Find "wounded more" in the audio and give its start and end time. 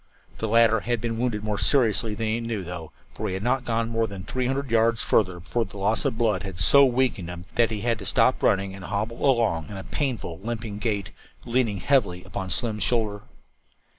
1.19-1.59